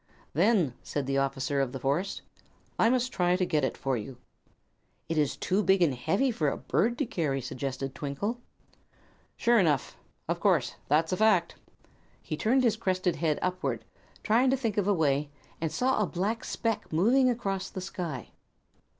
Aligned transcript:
"Then," 0.33 0.73
said 0.81 1.05
the 1.05 1.19
officer 1.19 1.61
of 1.61 1.71
the 1.73 1.79
forest, 1.79 2.23
"I 2.79 2.89
must 2.89 3.11
try 3.13 3.35
to 3.35 3.45
get 3.45 3.63
it 3.63 3.77
for 3.77 3.95
you." 3.97 4.17
"It 5.07 5.15
is 5.15 5.37
too 5.37 5.61
big 5.61 5.83
and 5.83 5.93
heavy 5.93 6.31
for 6.31 6.49
a 6.49 6.57
bird 6.57 6.97
to 6.97 7.05
carry," 7.05 7.39
suggested 7.39 7.93
Twinkle. 7.93 8.39
"Sure 9.37 9.59
enough. 9.59 9.95
Of 10.27 10.39
course. 10.39 10.73
That's 10.87 11.11
a 11.13 11.17
fact." 11.17 11.53
He 12.19 12.35
turned 12.35 12.63
his 12.63 12.77
crested 12.77 13.17
head 13.17 13.37
upward, 13.43 13.85
trying 14.23 14.49
to 14.49 14.57
think 14.57 14.75
of 14.77 14.87
a 14.87 14.91
way, 14.95 15.29
and 15.61 15.71
saw 15.71 16.01
a 16.01 16.07
black 16.07 16.43
speck 16.45 16.91
moving 16.91 17.29
across 17.29 17.69
the 17.69 17.79
sky. 17.79 18.29